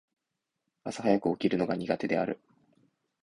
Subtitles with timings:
[0.83, 2.39] 朝早く起きるのが苦手である。